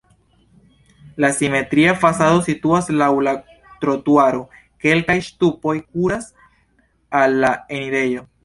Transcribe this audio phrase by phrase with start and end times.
[1.25, 3.35] La simetria fasado situas laŭ la
[3.85, 4.41] trotuaro,
[4.87, 6.31] kelkaj ŝtupoj kuras
[7.21, 8.31] al la enirejo.